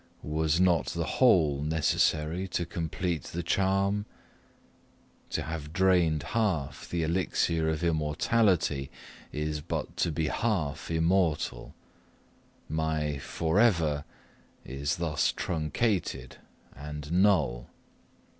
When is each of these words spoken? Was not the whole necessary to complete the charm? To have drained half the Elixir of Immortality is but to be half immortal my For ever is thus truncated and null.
Was 0.23 0.59
not 0.59 0.87
the 0.87 1.05
whole 1.05 1.61
necessary 1.61 2.47
to 2.47 2.65
complete 2.65 3.25
the 3.25 3.43
charm? 3.43 4.07
To 5.29 5.43
have 5.43 5.71
drained 5.73 6.23
half 6.23 6.89
the 6.89 7.03
Elixir 7.03 7.69
of 7.69 7.83
Immortality 7.83 8.89
is 9.31 9.61
but 9.61 9.95
to 9.97 10.11
be 10.11 10.25
half 10.29 10.89
immortal 10.89 11.75
my 12.67 13.19
For 13.19 13.59
ever 13.59 14.03
is 14.65 14.95
thus 14.95 15.31
truncated 15.31 16.37
and 16.75 17.11
null. 17.11 17.67